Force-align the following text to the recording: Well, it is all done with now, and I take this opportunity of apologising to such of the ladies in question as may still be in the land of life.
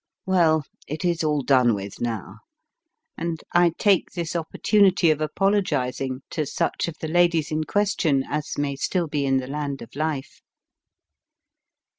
Well, 0.25 0.63
it 0.87 1.05
is 1.05 1.23
all 1.23 1.43
done 1.43 1.75
with 1.75 2.01
now, 2.01 2.39
and 3.19 3.39
I 3.53 3.69
take 3.77 4.09
this 4.13 4.35
opportunity 4.35 5.11
of 5.11 5.21
apologising 5.21 6.23
to 6.31 6.47
such 6.47 6.87
of 6.87 6.95
the 7.01 7.07
ladies 7.07 7.51
in 7.51 7.65
question 7.65 8.23
as 8.27 8.57
may 8.57 8.75
still 8.77 9.05
be 9.05 9.27
in 9.27 9.37
the 9.37 9.45
land 9.47 9.83
of 9.83 9.95
life. 9.95 10.41